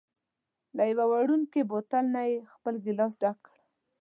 [0.75, 3.55] له یوه وړوکي بوتل نه یې خپل ګېلاس ډک کړ.